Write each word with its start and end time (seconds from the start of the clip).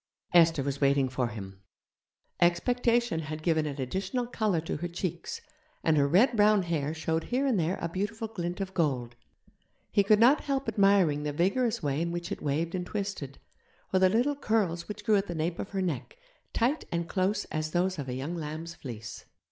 Esther 0.33 0.63
was 0.63 0.81
waiting 0.81 1.07
for 1.07 1.27
him. 1.27 1.61
Expectation 2.39 3.19
had 3.19 3.43
given 3.43 3.67
an 3.67 3.79
additional 3.79 4.25
colour 4.25 4.59
to 4.59 4.77
her 4.77 4.87
cheeks, 4.87 5.41
and 5.83 5.95
her 5.95 6.07
red 6.07 6.35
brown 6.35 6.63
hair 6.63 6.91
showed 6.91 7.25
here 7.25 7.45
and 7.45 7.59
there 7.59 7.77
a 7.79 7.87
beautiful 7.87 8.27
glint 8.27 8.59
of 8.59 8.73
gold. 8.73 9.15
He 9.91 10.03
could 10.03 10.17
not 10.19 10.45
help 10.45 10.67
admiring 10.67 11.21
the 11.21 11.31
vigorous 11.33 11.83
way 11.83 12.01
in 12.01 12.11
which 12.11 12.31
it 12.31 12.41
waved 12.41 12.73
and 12.73 12.83
twisted, 12.83 13.37
or 13.93 13.99
the 13.99 14.09
little 14.09 14.35
curls 14.35 14.87
which 14.87 15.05
grew 15.05 15.17
at 15.17 15.27
the 15.27 15.35
nape 15.35 15.59
of 15.59 15.69
her 15.69 15.83
neck, 15.83 16.17
tight 16.51 16.83
and 16.91 17.07
close 17.07 17.45
as 17.51 17.69
those 17.69 17.99
of 17.99 18.09
a 18.09 18.15
young 18.15 18.35
lamb's 18.35 18.73
fleece. 18.73 19.25